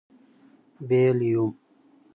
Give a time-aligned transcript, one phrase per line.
[0.87, 1.17] بېل.
[1.27, 1.51] √ یوم